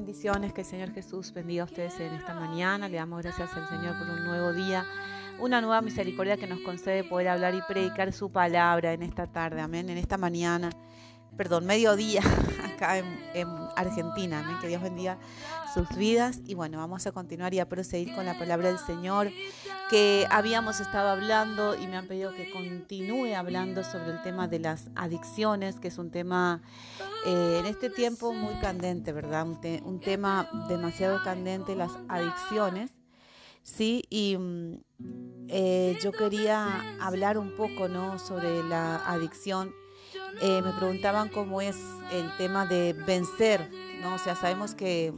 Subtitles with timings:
[0.00, 2.88] Bendiciones, que el Señor Jesús bendiga a ustedes en esta mañana.
[2.88, 4.86] Le damos gracias al Señor por un nuevo día,
[5.38, 9.60] una nueva misericordia que nos concede poder hablar y predicar su palabra en esta tarde,
[9.60, 10.70] amén, en esta mañana,
[11.36, 12.22] perdón, mediodía
[12.64, 14.56] acá en, Argentina, amén.
[14.62, 15.18] Que Dios bendiga
[15.74, 16.40] sus vidas.
[16.46, 19.30] Y bueno, vamos a continuar y a proseguir con la palabra del Señor
[19.90, 24.60] que habíamos estado hablando y me han pedido que continúe hablando sobre el tema de
[24.60, 26.62] las adicciones, que es un tema
[27.26, 29.46] eh, en este tiempo muy candente, ¿verdad?
[29.46, 32.90] Un, tema demasiado candente, las adicciones.
[33.62, 34.80] Sí, y mm,
[35.48, 38.18] eh, yo quería hablar un poco ¿no?
[38.18, 39.72] sobre la adicción.
[40.40, 41.76] Eh, me preguntaban cómo es
[42.12, 44.14] el tema de vencer, ¿no?
[44.14, 45.12] O sea, sabemos que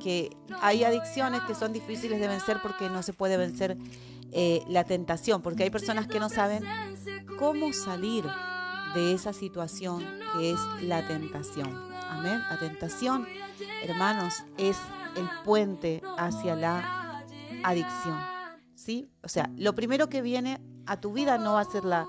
[0.00, 3.76] que hay adicciones que son difíciles de vencer porque no se puede vencer
[4.32, 6.64] eh, la tentación, porque hay personas que no saben
[7.38, 8.24] cómo salir
[8.94, 10.04] de esa situación
[10.34, 11.90] que es la tentación.
[12.08, 12.40] Amén.
[12.50, 13.26] La tentación,
[13.82, 14.76] hermanos, es
[15.16, 17.24] el puente hacia la
[17.64, 18.18] adicción.
[18.74, 19.10] ¿Sí?
[19.22, 22.06] O sea, lo primero que viene a tu vida no va a ser la,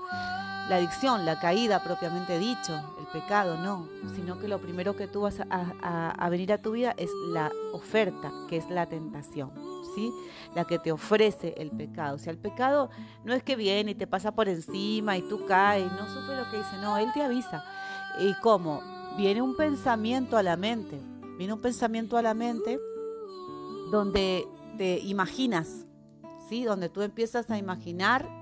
[0.68, 5.22] la adicción, la caída propiamente dicho, el pecado, no, sino que lo primero que tú
[5.22, 9.50] vas a, venir a tu vida es la oferta, que es la tentación,
[9.94, 10.12] ¿sí?
[10.54, 12.16] La que te ofrece el pecado.
[12.16, 12.90] O sea, el pecado
[13.24, 16.50] no es que viene y te pasa por encima y tú caes, no supe lo
[16.50, 17.64] que dice, no, él te avisa.
[18.20, 18.80] ¿Y cómo?
[19.16, 20.98] Viene un pensamiento a la mente,
[21.38, 22.78] viene un pensamiento a la mente
[23.90, 24.46] donde
[24.78, 25.86] te imaginas,
[26.48, 26.64] ¿sí?
[26.64, 28.41] Donde tú empiezas a imaginar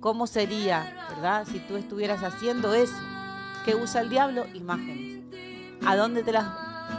[0.00, 2.94] ¿Cómo sería, verdad, si tú estuvieras haciendo eso?
[3.64, 4.46] ¿Qué usa el diablo?
[4.54, 5.24] Imágenes.
[5.84, 6.44] ¿A dónde te las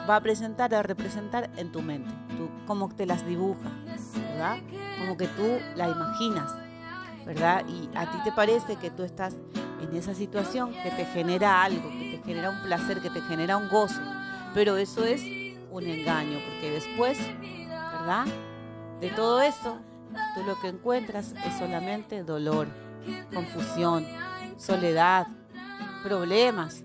[0.09, 1.49] va a presentar, a representar?
[1.55, 2.11] En tu mente.
[2.35, 3.71] Tú, cómo te las dibuja,
[4.31, 4.57] ¿verdad?
[4.99, 6.53] Como que tú la imaginas,
[7.25, 7.65] ¿verdad?
[7.69, 9.33] Y a ti te parece que tú estás
[9.81, 13.55] en esa situación que te genera algo, que te genera un placer, que te genera
[13.55, 14.01] un gozo.
[14.53, 15.21] Pero eso es
[15.71, 17.17] un engaño, porque después,
[17.97, 18.25] ¿verdad?
[18.99, 19.79] De todo eso,
[20.35, 22.67] tú lo que encuentras es solamente dolor
[23.33, 24.05] confusión,
[24.57, 25.27] soledad,
[26.03, 26.83] problemas,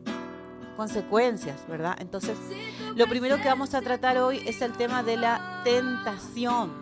[0.77, 1.97] consecuencias, ¿verdad?
[2.01, 2.37] Entonces,
[2.97, 6.73] lo primero que vamos a tratar hoy es el tema de la tentación,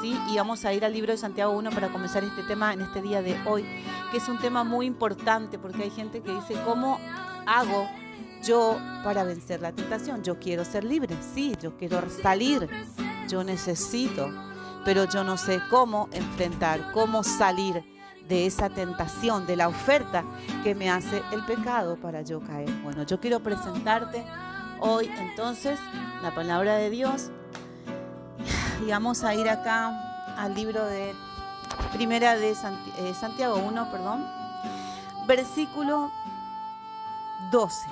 [0.00, 0.18] ¿sí?
[0.30, 3.02] Y vamos a ir al libro de Santiago 1 para comenzar este tema en este
[3.02, 3.64] día de hoy,
[4.10, 6.98] que es un tema muy importante porque hay gente que dice, ¿cómo
[7.46, 7.88] hago
[8.42, 10.22] yo para vencer la tentación?
[10.22, 12.68] Yo quiero ser libre, sí, yo quiero salir,
[13.28, 14.30] yo necesito,
[14.84, 17.84] pero yo no sé cómo enfrentar, cómo salir
[18.32, 20.24] de esa tentación, de la oferta
[20.64, 22.70] que me hace el pecado para yo caer.
[22.82, 24.24] Bueno, yo quiero presentarte
[24.80, 25.78] hoy entonces
[26.22, 27.30] la palabra de Dios
[28.82, 31.12] y vamos a ir acá al libro de
[31.92, 34.26] Primera de eh, Santiago 1, perdón,
[35.26, 36.10] versículo
[37.50, 37.86] 12.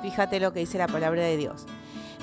[0.00, 1.66] Fíjate lo que dice la palabra de Dios.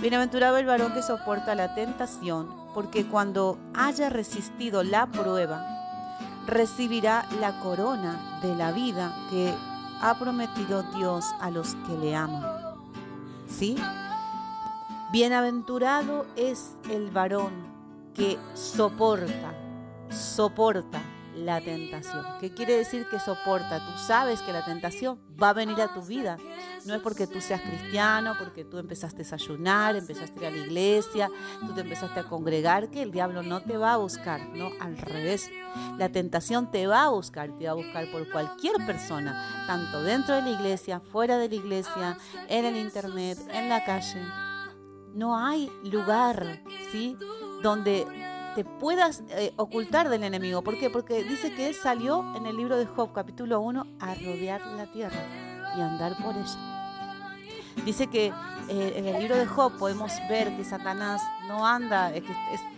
[0.01, 5.78] Bienaventurado el varón que soporta la tentación, porque cuando haya resistido la prueba,
[6.49, 9.53] recibirá la corona de la vida que
[10.01, 12.43] ha prometido Dios a los que le aman.
[13.47, 13.77] ¿Sí?
[15.11, 17.53] Bienaventurado es el varón
[18.13, 19.53] que soporta,
[20.09, 21.01] soporta
[21.35, 22.25] la tentación.
[22.39, 23.79] ¿Qué quiere decir que soporta?
[23.79, 26.37] Tú sabes que la tentación va a venir a tu vida.
[26.85, 30.57] No es porque tú seas cristiano, porque tú empezaste a ayunar, empezaste a ir a
[30.57, 31.29] la iglesia,
[31.59, 34.97] tú te empezaste a congregar, que el diablo no te va a buscar, no, al
[34.97, 35.49] revés.
[35.97, 40.35] La tentación te va a buscar, te va a buscar por cualquier persona, tanto dentro
[40.35, 42.17] de la iglesia, fuera de la iglesia,
[42.47, 44.21] en el internet, en la calle.
[45.13, 47.17] No hay lugar, ¿sí?
[47.61, 48.07] Donde
[48.55, 50.61] te puedas eh, ocultar del enemigo.
[50.61, 50.89] ¿Por qué?
[50.89, 54.85] Porque dice que él salió en el libro de Job, capítulo 1, a rodear la
[54.91, 55.19] tierra
[55.77, 56.79] y andar por ella.
[57.85, 58.33] Dice que
[58.69, 62.23] eh, en el libro de Job podemos ver que Satanás no anda, que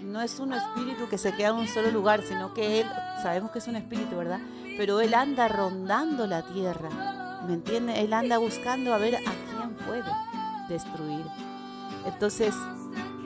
[0.01, 2.87] no es un espíritu que se queda en un solo lugar, sino que él,
[3.23, 4.39] sabemos que es un espíritu, ¿verdad?
[4.77, 7.99] Pero él anda rondando la tierra, ¿me entiende?
[7.99, 10.03] Él anda buscando a ver a quién puede
[10.69, 11.25] destruir.
[12.05, 12.55] Entonces,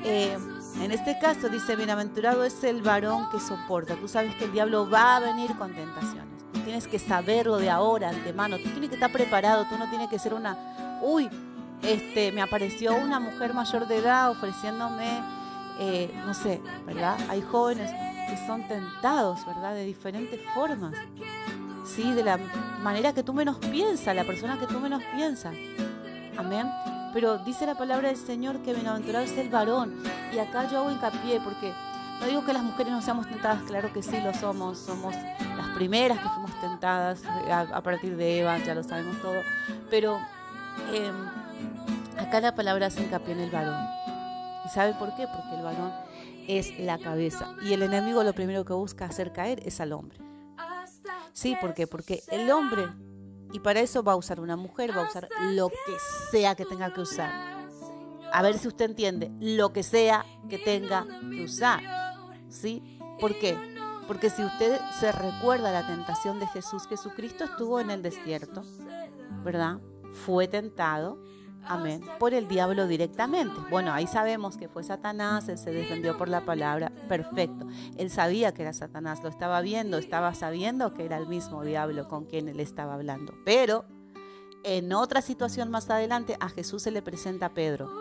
[0.04, 0.38] eh,
[0.82, 3.96] en este caso dice, bienaventurado es el varón que soporta.
[3.96, 6.44] Tú sabes que el diablo va a venir con tentaciones.
[6.54, 8.58] Tú tienes que saberlo de ahora, antemano.
[8.58, 9.66] Tú tienes que estar preparado.
[9.66, 10.58] Tú no tienes que ser una,
[11.02, 11.30] uy,
[11.82, 15.22] este, me apareció una mujer mayor de edad ofreciéndome,
[15.80, 17.18] eh, no sé, ¿verdad?
[17.30, 17.92] Hay jóvenes
[18.30, 19.74] que son tentados, ¿verdad?
[19.76, 20.94] De diferentes formas.
[21.86, 22.38] Sí, de la
[22.82, 25.56] manera que tú menos piensas, la persona que tú menos piensas.
[26.38, 26.68] Amén.
[27.16, 30.04] Pero dice la palabra del Señor que bienaventurado es el varón.
[30.34, 31.72] Y acá yo hago hincapié porque
[32.20, 34.80] no digo que las mujeres no seamos tentadas, claro que sí lo somos.
[34.80, 35.16] Somos
[35.56, 39.42] las primeras que fuimos tentadas eh, a, partir de Eva, ya lo sabemos todo.
[39.90, 40.20] Pero
[40.92, 41.16] em,
[42.18, 43.82] acá la palabra hace hincapié en el varón.
[44.66, 45.26] ¿Y sabe por qué?
[45.26, 45.94] Porque el varón
[46.50, 47.56] es la cabeza.
[47.64, 50.20] Y el enemigo lo primero que busca hacer caer es al hombre.
[51.32, 51.88] Sí, ¿por qué?
[51.88, 52.90] Porque el hombre,
[53.56, 55.96] y para eso va a usar una mujer, va a usar lo que
[56.30, 57.32] sea que tenga que usar.
[58.34, 61.80] A ver si usted entiende, lo que sea que tenga que usar.
[62.50, 63.00] ¿Sí?
[63.18, 63.58] ¿Por qué?
[64.10, 68.62] Porque si usted se recuerda la tentación de Jesús, Jesucristo estuvo en el desierto,
[69.46, 69.80] ¿verdad?
[70.26, 71.18] Fue tentado
[71.68, 72.02] Amén.
[72.20, 73.56] Por el diablo directamente.
[73.70, 76.92] Bueno, ahí sabemos que fue Satanás, él se defendió por la palabra.
[77.08, 77.68] Perfecto.
[77.98, 82.08] Él sabía que era Satanás, lo estaba viendo, estaba sabiendo que era el mismo diablo
[82.08, 83.34] con quien él estaba hablando.
[83.46, 83.86] Pero
[84.64, 87.92] en otra situación más adelante a Jesús se le presenta a Pedro.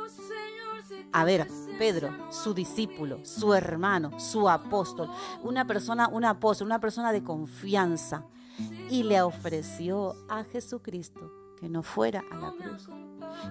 [1.12, 1.46] A ver,
[1.78, 5.08] Pedro, su discípulo, su hermano, su apóstol,
[5.42, 8.26] una persona, un apóstol, una persona de confianza.
[8.88, 12.90] Y le ofreció a Jesucristo que no fuera a la cruz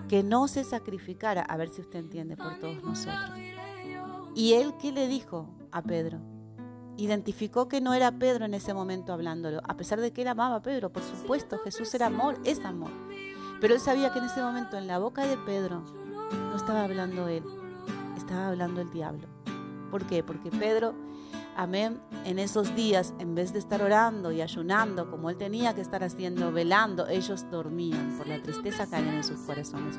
[0.08, 3.32] que no se sacrificara, a ver si usted entiende, por todos nosotros.
[4.36, 6.20] ¿Y él qué le dijo a Pedro?
[6.96, 10.58] Identificó que no era Pedro en ese momento hablándolo, a pesar de que él amaba
[10.58, 12.92] a Pedro, por supuesto, Jesús era amor, es amor.
[13.60, 15.82] Pero él sabía que en ese momento en la boca de Pedro
[16.32, 17.44] no estaba hablando él,
[18.16, 19.28] estaba hablando el diablo.
[19.90, 20.24] ¿Por qué?
[20.24, 20.94] Porque Pedro
[21.56, 22.02] Amén.
[22.26, 26.04] En esos días, en vez de estar orando y ayunando como él tenía que estar
[26.04, 29.98] haciendo, velando, ellos dormían por la tristeza que había en sus corazones.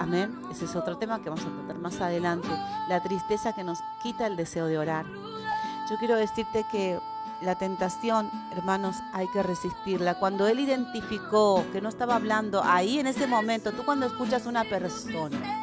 [0.00, 0.36] Amén.
[0.50, 2.48] Ese es otro tema que vamos a tratar más adelante.
[2.88, 5.06] La tristeza que nos quita el deseo de orar.
[5.90, 6.98] Yo quiero decirte que
[7.42, 10.18] la tentación, hermanos, hay que resistirla.
[10.18, 14.48] Cuando él identificó que no estaba hablando ahí en ese momento, tú cuando escuchas a
[14.48, 15.62] una persona,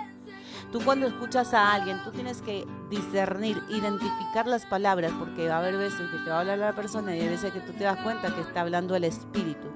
[0.71, 5.59] Tú cuando escuchas a alguien, tú tienes que discernir, identificar las palabras, porque va a
[5.59, 7.83] haber veces que te va a hablar la persona y hay veces que tú te
[7.83, 9.67] das cuenta que está hablando el espíritu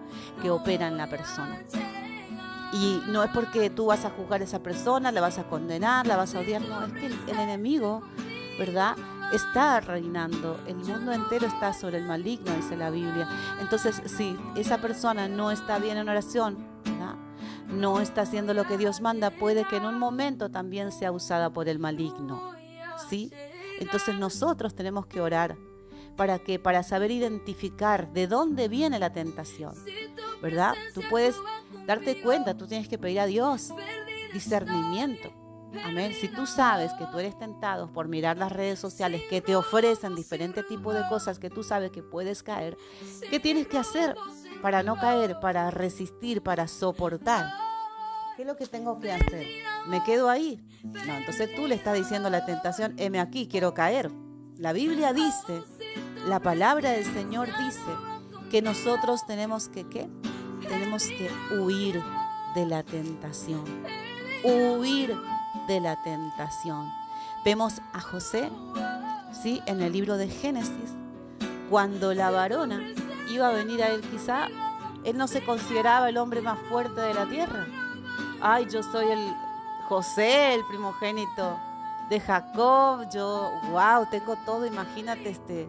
[0.42, 1.60] que opera en la persona.
[2.74, 6.08] Y no es porque tú vas a juzgar a esa persona, la vas a condenar,
[6.08, 8.02] la vas a odiar, no, es que el, enemigo,
[8.58, 8.96] ¿verdad?
[9.32, 13.28] Está reinando, el mundo entero está sobre el maligno, dice la Biblia.
[13.62, 16.74] Entonces, si esa persona no está bien en oración,
[17.74, 21.50] no está haciendo lo que Dios manda, puede que en un momento también sea usada
[21.50, 22.53] por el maligno.
[23.10, 23.32] ¿Sí?
[23.80, 25.58] Entonces nosotros tenemos que orar
[26.16, 29.74] para que para saber identificar de dónde viene la tentación.
[30.42, 30.74] ¿Verdad?
[30.94, 31.36] Tú puedes
[31.86, 33.70] darte cuenta, tú tienes que pedir a Dios
[34.34, 35.32] discernimiento.
[35.84, 36.14] Amén.
[36.14, 40.16] Si tú sabes que tú eres tentado por mirar las redes sociales que te ofrecen
[40.16, 42.78] diferentes tipos de cosas que tú sabes que puedes caer,
[43.30, 44.16] ¿qué tienes que hacer
[44.62, 47.63] para no caer, para resistir, para soportar?
[48.36, 49.46] ¿Qué es lo que tengo que hacer?
[49.88, 50.60] ¿Me quedo ahí?
[50.84, 54.10] No, entonces tú le estás diciendo a la tentación, heme aquí, quiero caer.
[54.58, 55.64] La Biblia dice,
[56.26, 57.92] la palabra del Señor dice
[58.50, 60.10] que nosotros tenemos que, ¿qué?
[60.68, 62.02] Tenemos que huir
[62.56, 63.64] de la tentación.
[64.44, 65.16] Huir
[65.68, 66.88] de la tentación.
[67.46, 68.50] Vemos a José,
[69.44, 69.62] ¿sí?
[69.68, 70.96] En el libro de Génesis,
[71.70, 72.82] cuando la varona
[73.30, 74.48] iba a venir a él, quizá
[75.04, 77.68] él no se consideraba el hombre más fuerte de la tierra
[78.44, 79.34] ay, yo soy el
[79.88, 81.58] José, el primogénito
[82.10, 85.68] de Jacob, yo, wow, tengo todo, imagínate, este,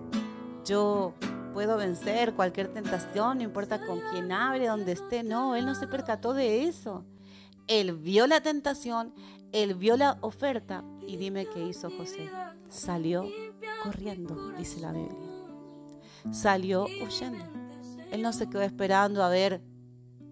[0.65, 1.15] yo
[1.53, 5.87] puedo vencer cualquier tentación, no importa con quién hable, donde esté, no, él no se
[5.87, 7.05] percató de eso.
[7.69, 9.15] Él vio la tentación,
[9.53, 12.29] él vio la oferta y dime qué hizo José.
[12.69, 13.25] Salió
[13.85, 15.17] corriendo, dice la Biblia.
[16.33, 17.45] Salió huyendo.
[18.11, 19.63] Él no se quedó esperando a ver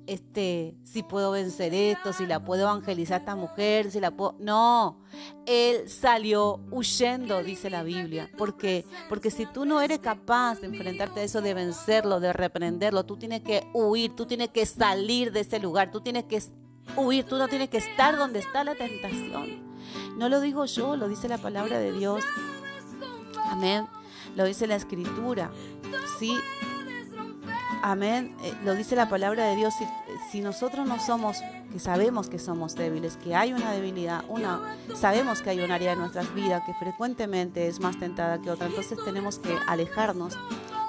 [0.06, 4.34] este, si puedo vencer esto, si la puedo evangelizar a esta mujer, si la puedo...
[4.38, 5.00] No,
[5.46, 8.30] él salió huyendo, dice la Biblia.
[8.36, 8.84] ¿Por qué?
[9.08, 13.16] Porque si tú no eres capaz de enfrentarte a eso, de vencerlo, de reprenderlo, tú
[13.16, 16.42] tienes que huir, tú tienes que salir de ese lugar, tú tienes que
[16.96, 19.72] huir, tú no tienes que estar donde está la tentación.
[20.16, 22.24] No lo digo yo, lo dice la palabra de Dios.
[23.44, 23.86] Amén.
[24.36, 25.50] Lo dice la escritura.
[26.18, 26.38] Sí,
[27.82, 28.36] Amén.
[28.44, 29.74] Eh, lo dice la palabra de Dios.
[29.74, 29.84] Si,
[30.30, 35.42] si, nosotros no somos, que sabemos que somos débiles, que hay una debilidad, una, sabemos
[35.42, 38.98] que hay un área de nuestras vidas que frecuentemente es más tentada que otra, entonces
[39.04, 40.34] tenemos que alejarnos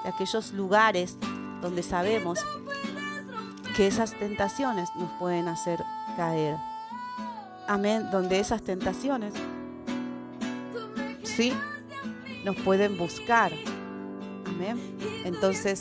[0.04, 1.18] de aquellos lugares
[1.62, 2.46] donde sabemos
[3.76, 5.84] que esas tentaciones nos pueden hacer
[6.16, 6.58] caer.
[7.68, 8.10] Amén.
[8.12, 9.34] Donde esas tentaciones,
[11.24, 11.54] sí,
[12.44, 13.52] nos pueden buscar.
[14.46, 14.80] Amén.
[15.26, 15.80] Entonces,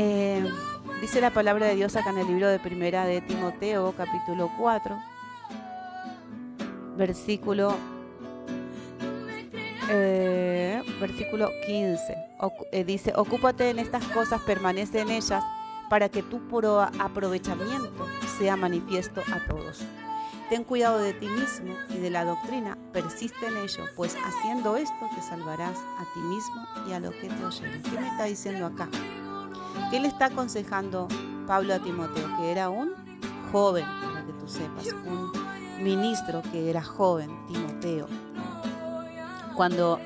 [0.00, 0.44] eh,
[1.00, 4.96] dice la palabra de Dios acá en el libro de Primera de Timoteo, capítulo 4,
[6.96, 7.74] versículo,
[9.90, 12.16] eh, versículo 15.
[12.70, 15.42] Eh, dice, ocúpate en estas cosas, permanece en ellas,
[15.90, 18.06] para que tu puro aprovechamiento
[18.38, 19.80] sea manifiesto a todos.
[20.48, 25.10] Ten cuidado de ti mismo y de la doctrina, persiste en ello, pues haciendo esto
[25.12, 27.82] te salvarás a ti mismo y a lo que te oyeron.
[27.82, 28.88] ¿Qué me está diciendo acá?
[29.90, 31.08] ¿Qué le está aconsejando
[31.46, 32.28] Pablo a Timoteo?
[32.36, 32.92] Que era un
[33.50, 35.32] joven, para que tú sepas, un
[35.82, 38.06] ministro que era joven, Timoteo.
[39.56, 39.98] Cuando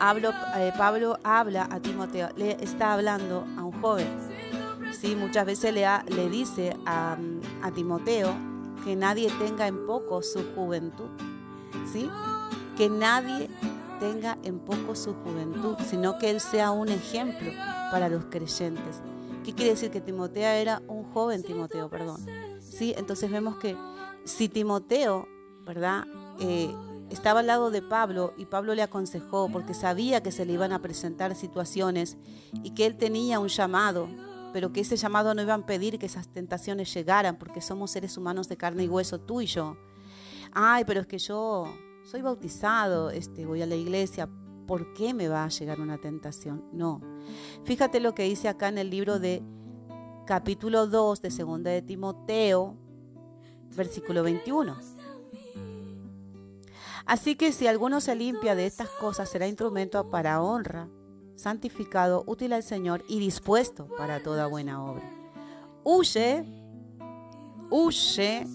[0.56, 4.06] eh, Pablo habla a Timoteo, le está hablando a un joven.
[4.98, 5.14] ¿sí?
[5.14, 7.16] Muchas veces le, le dice a,
[7.62, 8.34] a Timoteo
[8.84, 11.08] que nadie tenga en poco su juventud,
[11.92, 12.08] ¿sí?
[12.76, 13.50] Que nadie
[14.00, 17.52] tenga en poco su juventud, sino que él sea un ejemplo
[17.90, 19.00] para los creyentes.
[19.44, 19.90] ¿Qué quiere decir?
[19.90, 22.24] Que Timoteo era un joven Timoteo, perdón.
[22.60, 22.94] ¿Sí?
[22.96, 23.76] Entonces vemos que
[24.24, 25.26] si Timoteo,
[25.64, 26.04] ¿verdad?
[26.40, 26.74] Eh,
[27.10, 30.72] estaba al lado de Pablo y Pablo le aconsejó porque sabía que se le iban
[30.72, 32.16] a presentar situaciones
[32.62, 34.08] y que él tenía un llamado
[34.52, 38.16] pero que ese llamado no iba a impedir que esas tentaciones llegaran, porque somos seres
[38.16, 39.76] humanos de carne y hueso, tú y yo.
[40.52, 44.28] Ay, pero es que yo soy bautizado, este, voy a la iglesia,
[44.66, 46.64] ¿por qué me va a llegar una tentación?
[46.72, 47.00] No.
[47.64, 49.42] Fíjate lo que dice acá en el libro de
[50.26, 52.76] capítulo 2 de segunda de Timoteo,
[53.76, 54.76] versículo 21.
[57.04, 60.88] Así que si alguno se limpia de estas cosas, será instrumento para honra
[61.34, 65.02] santificado, útil al Señor y dispuesto para toda buena obra.
[65.82, 66.44] Huye,
[67.70, 68.46] huye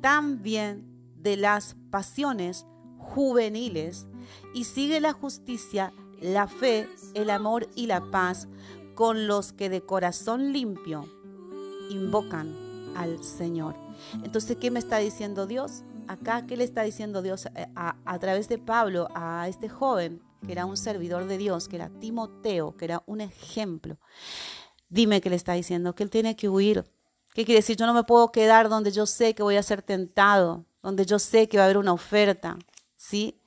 [0.00, 0.86] también
[1.16, 2.66] de las pasiones
[2.98, 4.06] juveniles
[4.54, 8.48] y sigue la justicia, la fe, el amor y la paz
[8.94, 11.06] con los que de corazón limpio
[11.90, 12.54] invocan
[12.96, 13.74] al Señor.
[14.24, 15.82] Entonces, ¿qué me está diciendo Dios?
[16.08, 20.22] Acá, ¿qué le está diciendo Dios a, a, a través de Pablo a este joven?
[20.46, 23.98] que era un servidor de Dios, que era Timoteo, que era un ejemplo.
[24.88, 26.84] Dime qué le está diciendo, que él tiene que huir.
[27.34, 27.76] ¿Qué quiere decir?
[27.76, 31.18] Yo no me puedo quedar donde yo sé que voy a ser tentado, donde yo
[31.18, 32.58] sé que va a haber una oferta,
[32.96, 33.39] ¿sí?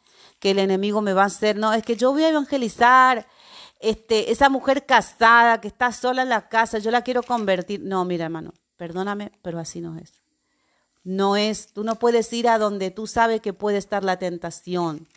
[0.43, 1.55] Que el enemigo me va a hacer.
[1.55, 3.25] No, es que yo voy a evangelizar.
[3.79, 7.81] Este, esa mujer casada que está sola en la casa, yo la quiero convertir.
[7.81, 10.21] No, mira, hermano, perdóname, pero así no es.
[11.03, 15.07] No es, tú no puedes ir a donde tú sabes que puede estar la tentación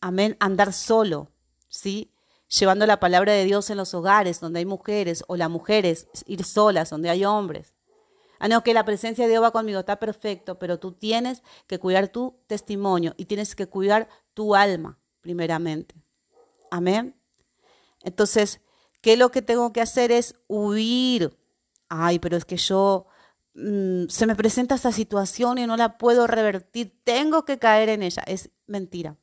[0.00, 1.28] amén, andar solo,
[1.68, 2.12] ¿sí?
[2.48, 6.44] Llevando la palabra de Dios en los hogares donde hay mujeres o las mujeres ir
[6.44, 7.74] solas donde hay hombres.
[8.38, 11.78] Ah, no, que la presencia de Dios va conmigo, está perfecto, pero tú tienes que
[11.78, 15.96] cuidar tu testimonio y tienes que cuidar tu alma, primeramente.
[16.70, 17.16] Amén.
[18.02, 18.60] Entonces,
[19.00, 20.12] ¿qué lo que tengo que hacer?
[20.12, 21.36] Es huir.
[21.88, 23.06] Ay, pero es que yo
[23.54, 28.04] mm, se me presenta esta situación y no la puedo revertir, tengo que caer en
[28.04, 28.22] ella.
[28.26, 29.16] Es mentira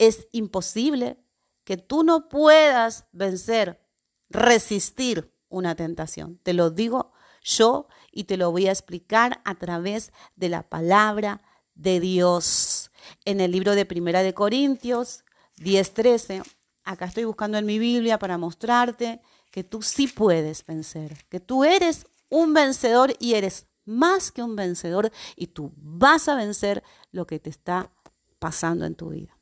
[0.00, 1.18] es imposible
[1.62, 3.86] que tú no puedas vencer,
[4.30, 6.38] resistir una tentación.
[6.42, 7.12] Te lo digo
[7.42, 11.42] yo y te lo voy a explicar a través de la palabra
[11.80, 12.90] de Dios.
[13.24, 15.24] En el libro de Primera de Corintios
[15.56, 16.42] 10:13,
[16.84, 19.20] acá estoy buscando en mi Biblia para mostrarte
[19.50, 24.54] que tú sí puedes vencer, que tú eres un vencedor y eres más que un
[24.56, 27.90] vencedor y tú vas a vencer lo que te está
[28.38, 29.36] pasando en tu vida.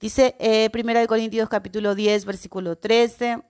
[0.00, 3.42] Dice eh, 1 Corintios capítulo 10, versículo 13,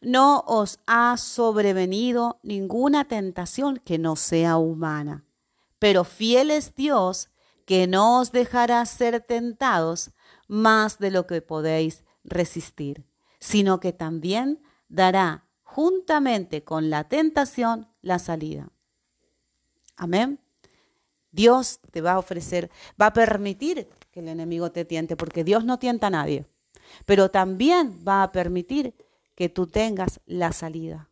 [0.00, 5.24] no os ha sobrevenido ninguna tentación que no sea humana,
[5.78, 7.30] pero fiel es Dios
[7.64, 10.10] que no os dejará ser tentados
[10.48, 13.06] más de lo que podéis resistir,
[13.38, 18.70] sino que también dará juntamente con la tentación la salida.
[19.96, 20.40] Amén.
[21.30, 25.64] Dios te va a ofrecer, va a permitir que el enemigo te tiente, porque Dios
[25.64, 26.46] no tienta a nadie,
[27.06, 28.94] pero también va a permitir
[29.34, 31.11] que tú tengas la salida.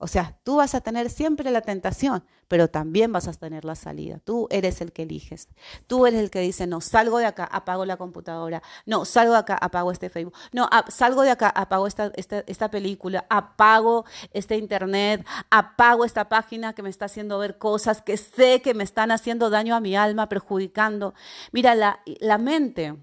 [0.00, 3.74] O sea, tú vas a tener siempre la tentación, pero también vas a tener la
[3.74, 4.20] salida.
[4.22, 5.48] Tú eres el que eliges.
[5.88, 8.62] Tú eres el que dice, no, salgo de acá, apago la computadora.
[8.86, 10.34] No, salgo de acá, apago este Facebook.
[10.52, 13.26] No, salgo de acá, apago esta, esta, esta, película.
[13.28, 15.26] Apago este internet.
[15.50, 19.50] Apago esta página que me está haciendo ver cosas que sé que me están haciendo
[19.50, 21.12] daño a mi alma, perjudicando.
[21.50, 22.94] Mira, la, la mente,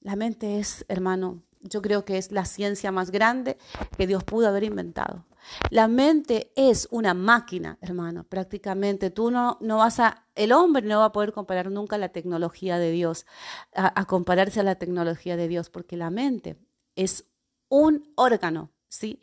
[0.00, 3.58] la mente es, hermano, yo creo que es la ciencia más grande
[3.96, 5.24] que Dios pudo haber inventado.
[5.70, 9.10] La mente es una máquina, hermano, prácticamente.
[9.10, 12.78] Tú no, no vas a, el hombre no va a poder comparar nunca la tecnología
[12.78, 13.26] de Dios,
[13.74, 16.56] a, compararse a la tecnología de Dios, porque la mente
[16.94, 17.28] es
[17.68, 19.22] un órgano, ¿sí?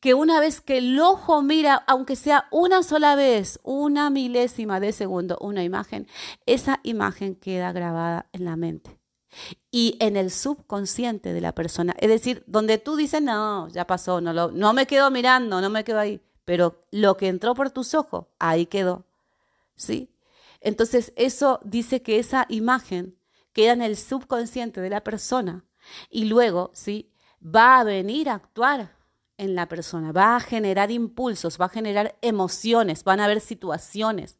[0.00, 4.92] Que una vez que el ojo mira, aunque sea una sola vez, una milésima de
[4.92, 6.06] segundo, una imagen,
[6.46, 8.95] esa imagen queda grabada en la mente
[9.70, 11.94] y en el subconsciente de la persona.
[11.98, 15.70] Es decir, donde tú dices, no, ya pasó, no, lo, no me quedo mirando, no
[15.70, 19.04] me quedo ahí, pero lo que entró por tus ojos, ahí quedó.
[19.74, 20.10] ¿Sí?
[20.60, 23.16] Entonces eso dice que esa imagen
[23.52, 25.64] queda en el subconsciente de la persona
[26.10, 27.12] y luego, ¿sí?
[27.42, 28.96] Va a venir a actuar
[29.38, 34.38] en la persona, va a generar impulsos, va a generar emociones, van a haber situaciones,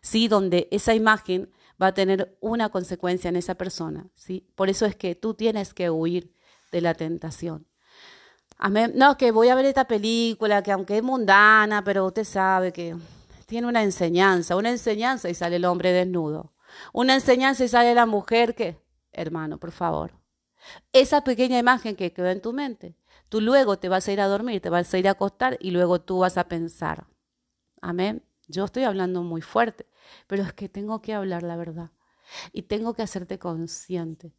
[0.00, 0.28] ¿sí?
[0.28, 4.46] Donde esa imagen va a tener una consecuencia en esa persona, ¿sí?
[4.54, 6.32] Por eso es que tú tienes que huir
[6.72, 7.66] de la tentación.
[8.58, 8.92] Amén.
[8.94, 12.96] No, que voy a ver esta película, que aunque es mundana, pero usted sabe que
[13.46, 16.52] tiene una enseñanza, una enseñanza y sale el hombre desnudo.
[16.92, 18.78] Una enseñanza y sale la mujer que,
[19.12, 20.12] hermano, por favor.
[20.92, 22.96] Esa pequeña imagen que quedó en tu mente,
[23.28, 25.70] tú luego te vas a ir a dormir, te vas a ir a acostar y
[25.70, 27.06] luego tú vas a pensar.
[27.80, 28.22] Amén.
[28.48, 29.86] Yo estoy hablando muy fuerte,
[30.26, 31.90] pero es que tengo que hablar la verdad
[32.52, 34.34] y tengo que hacerte consciente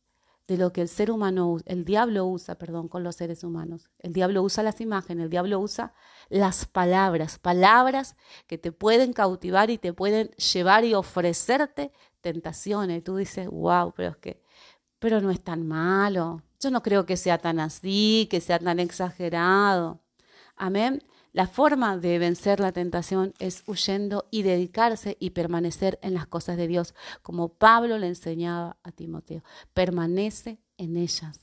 [0.47, 3.89] de lo que el ser humano, el diablo usa, perdón, con los seres humanos.
[3.99, 5.93] El diablo usa las imágenes, el diablo usa
[6.29, 8.15] las palabras, palabras
[8.47, 12.99] que te pueden cautivar y te pueden llevar y ofrecerte tentaciones.
[12.99, 14.41] Y tú dices, wow, pero es que,
[14.99, 16.41] pero no es tan malo.
[16.61, 20.01] Yo no creo que sea tan así, que sea tan exagerado.
[20.55, 21.03] Amén.
[21.33, 26.57] La forma de vencer la tentación es huyendo y dedicarse y permanecer en las cosas
[26.57, 29.43] de Dios, como Pablo le enseñaba a Timoteo.
[29.73, 31.41] Permanece en ellas.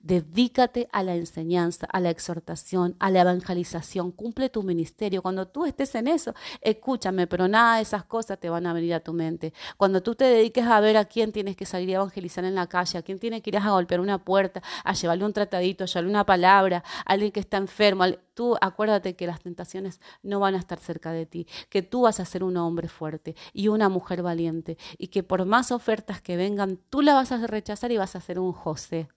[0.00, 4.12] Dedícate a la enseñanza, a la exhortación, a la evangelización.
[4.12, 5.22] Cumple tu ministerio.
[5.22, 8.94] Cuando tú estés en eso, escúchame, pero nada de esas cosas te van a venir
[8.94, 9.52] a tu mente.
[9.76, 12.66] Cuando tú te dediques a ver a quién tienes que salir a evangelizar en la
[12.66, 15.86] calle, a quién tienes que ir a golpear una puerta, a llevarle un tratadito, a
[15.86, 18.04] llevarle una palabra, a alguien que está enfermo,
[18.36, 22.20] tú acuérdate que las tentaciones no van a estar cerca de ti, que tú vas
[22.20, 26.36] a ser un hombre fuerte y una mujer valiente y que por más ofertas que
[26.36, 29.08] vengan, tú la vas a rechazar y vas a ser un José.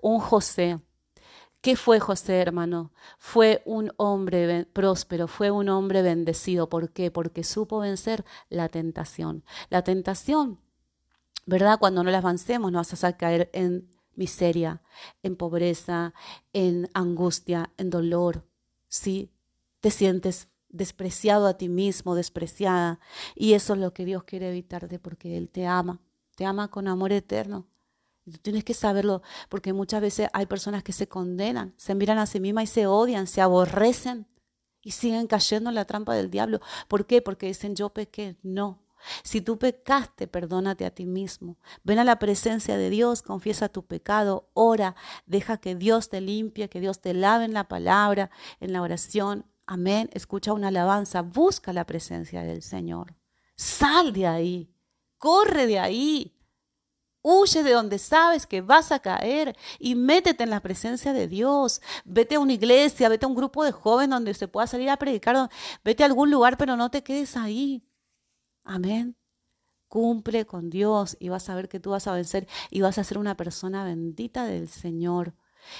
[0.00, 0.80] Un José.
[1.60, 2.92] ¿Qué fue José, hermano?
[3.18, 6.68] Fue un hombre próspero, fue un hombre bendecido.
[6.68, 7.10] ¿Por qué?
[7.10, 9.44] Porque supo vencer la tentación.
[9.68, 10.58] La tentación,
[11.46, 11.78] ¿verdad?
[11.78, 13.86] Cuando no la avancemos, nos vas a caer en
[14.16, 14.82] miseria,
[15.22, 16.14] en pobreza,
[16.52, 18.44] en angustia, en dolor.
[18.92, 19.32] ¿Sí?
[19.80, 23.00] Te sientes despreciado a ti mismo, despreciada.
[23.34, 26.02] Y eso es lo que Dios quiere evitarte porque Él te ama,
[26.36, 27.66] te ama con amor eterno.
[28.24, 32.26] Tú tienes que saberlo, porque muchas veces hay personas que se condenan, se miran a
[32.26, 34.26] sí mismas y se odian, se aborrecen
[34.82, 36.60] y siguen cayendo en la trampa del diablo.
[36.86, 37.22] ¿Por qué?
[37.22, 38.36] Porque dicen yo pequé.
[38.42, 38.81] No.
[39.22, 41.58] Si tú pecaste, perdónate a ti mismo.
[41.84, 46.68] Ven a la presencia de Dios, confiesa tu pecado, ora, deja que Dios te limpie,
[46.68, 49.46] que Dios te lave en la palabra, en la oración.
[49.66, 50.10] Amén.
[50.12, 53.14] Escucha una alabanza, busca la presencia del Señor.
[53.56, 54.74] Sal de ahí,
[55.18, 56.38] corre de ahí.
[57.24, 61.80] Huye de donde sabes que vas a caer y métete en la presencia de Dios.
[62.04, 64.96] Vete a una iglesia, vete a un grupo de jóvenes donde se pueda salir a
[64.96, 65.48] predicar.
[65.84, 67.86] Vete a algún lugar, pero no te quedes ahí.
[68.64, 69.16] Amén.
[69.88, 73.04] Cumple con Dios y vas a ver que tú vas a vencer y vas a
[73.04, 75.34] ser una persona bendita del Señor.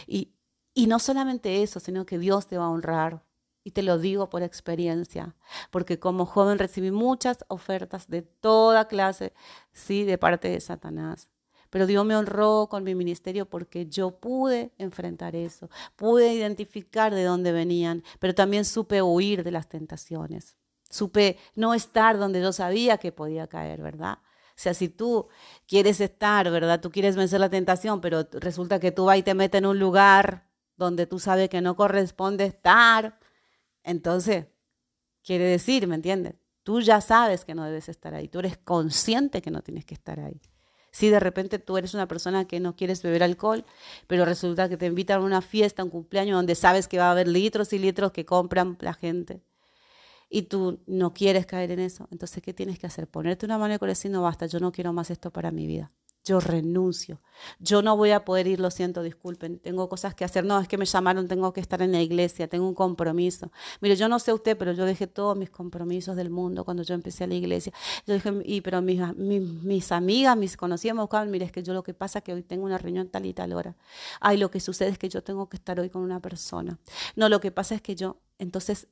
[0.07, 0.35] Y,
[0.75, 3.25] y no solamente eso, sino que Dios te va a honrar.
[3.65, 5.37] Y te lo digo por experiencia,
[5.71, 9.35] porque como joven recibí muchas ofertas de toda clase,
[9.73, 11.29] sí, de parte de Satanás.
[11.71, 17.25] Pero Dios me honró con mi ministerio porque yo pude enfrentar eso, pude identificar de
[17.25, 20.57] dónde venían, pero también supe huir de las tentaciones.
[20.93, 24.19] Supe no estar donde yo sabía que podía caer, ¿verdad?
[24.51, 25.29] O sea, si tú
[25.67, 26.83] quieres estar, ¿verdad?
[26.83, 29.79] Tú quieres vencer la tentación, pero resulta que tú vas y te metes en un
[29.79, 33.19] lugar donde tú sabes que no corresponde estar,
[33.83, 34.49] entonces,
[35.25, 36.35] quiere decir, ¿me entiendes?
[36.63, 39.95] Tú ya sabes que no debes estar ahí, tú eres consciente que no tienes que
[39.95, 40.43] estar ahí.
[40.91, 43.65] Si de repente tú eres una persona que no quieres beber alcohol,
[44.07, 47.13] pero resulta que te invitan a una fiesta, un cumpleaños donde sabes que va a
[47.13, 49.43] haber litros y litros que compran la gente
[50.33, 53.07] y tú no quieres caer en eso, entonces ¿qué tienes que hacer?
[53.07, 55.93] Ponerte una mano y decir, no basta, yo no quiero más esto para mi vida
[56.25, 57.21] yo renuncio.
[57.59, 60.45] Yo no voy a poder ir, lo siento, disculpen, tengo cosas que hacer.
[60.45, 63.51] No, es que me llamaron, tengo que estar en la iglesia, tengo un compromiso.
[63.81, 66.95] Mire, yo no sé usted, pero yo dejé todos mis compromisos del mundo cuando yo
[66.95, 67.73] empecé a la iglesia.
[68.07, 71.75] Yo dije, y, pero mis, mis, amigas, mis conocidas me buscaban, mire, es que yo
[71.75, 73.75] lo que pasa es que hoy tengo una reunión tal y tal hora.
[74.21, 76.79] Ay, lo que sucede es que yo tengo que estar hoy con una persona.
[77.17, 78.87] No, lo que pasa es que yo, entonces,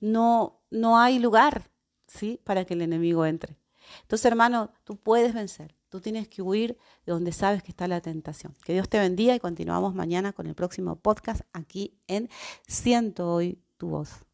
[0.00, 1.70] no, no hay lugar,
[2.06, 2.40] ¿sí?
[2.44, 3.56] Para que el enemigo entre.
[4.02, 5.74] Entonces, hermano, tú puedes vencer.
[5.88, 8.54] Tú tienes que huir de donde sabes que está la tentación.
[8.64, 12.28] Que Dios te bendiga y continuamos mañana con el próximo podcast aquí en
[12.66, 14.27] Siento hoy tu voz.